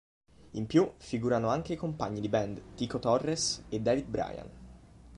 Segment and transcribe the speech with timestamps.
[0.53, 4.49] In più, figurano anche i compagni di band Tico Torres e David Bryan.